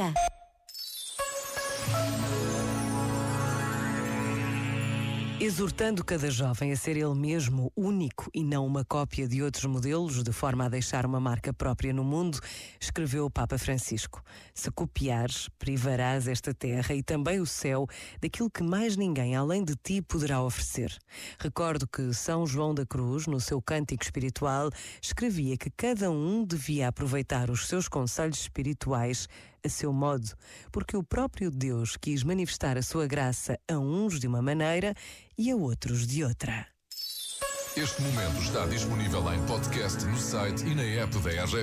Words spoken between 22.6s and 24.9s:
da Cruz, no seu cântico espiritual,